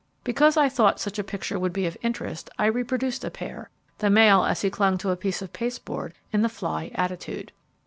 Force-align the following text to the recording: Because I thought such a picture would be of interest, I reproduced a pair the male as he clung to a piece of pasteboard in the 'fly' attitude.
Because 0.23 0.57
I 0.57 0.67
thought 0.67 0.99
such 0.99 1.19
a 1.19 1.23
picture 1.23 1.59
would 1.59 1.71
be 1.73 1.85
of 1.85 1.95
interest, 2.01 2.49
I 2.57 2.65
reproduced 2.65 3.23
a 3.23 3.29
pair 3.29 3.69
the 3.99 4.09
male 4.09 4.43
as 4.43 4.61
he 4.63 4.71
clung 4.71 4.97
to 4.97 5.11
a 5.11 5.15
piece 5.15 5.43
of 5.43 5.53
pasteboard 5.53 6.15
in 6.33 6.41
the 6.41 6.49
'fly' 6.49 6.89
attitude. 6.95 7.51